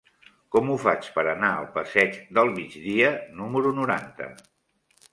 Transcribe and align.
Com 0.53 0.71
ho 0.71 0.77
faig 0.85 1.09
per 1.17 1.25
anar 1.33 1.51
al 1.59 1.69
passeig 1.77 2.19
del 2.39 2.51
Migdia 2.57 3.15
número 3.45 3.79
noranta? 3.85 4.35